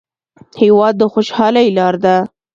هېواد 0.61 0.93
د 0.97 1.03
خوشحالۍ 1.13 1.67
لار 1.77 1.95
ده. 2.03 2.15